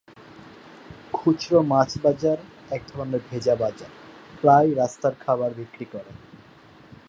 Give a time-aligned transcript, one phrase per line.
[1.13, 2.37] খুচরো মাছ বাজার,
[2.71, 3.91] এক ধরনের ভেজা বাজার,
[4.39, 6.11] প্রায়ই রাস্তার খাবার বিক্রি করে।